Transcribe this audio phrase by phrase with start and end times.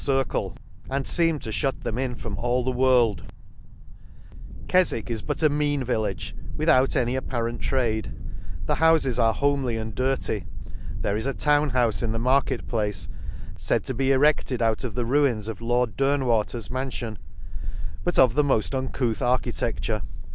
[0.01, 0.57] 107 circle,
[0.89, 3.21] and feemed to (hut them in from all the world*—
[4.67, 8.11] Keswick is but a mean village, without any apparent trade;—
[8.65, 10.47] the houfes are homely and dirty;—
[11.03, 13.09] there is a town houfe in the market place,
[13.55, 17.17] faid to be e redfced out of the ruins of Lord Darn * water's manfion,
[18.03, 20.01] hut of the mod uncouth architedlvjLre.